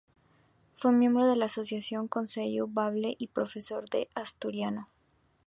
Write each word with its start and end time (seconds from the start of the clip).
Fue 0.73 0.91
miembro 0.93 1.27
de 1.27 1.35
la 1.35 1.45
asociación 1.45 2.07
Conceyu 2.07 2.65
Bable 2.67 3.13
y 3.19 3.27
profesor 3.27 3.87
de 3.87 4.09
asturiano. 4.15 4.89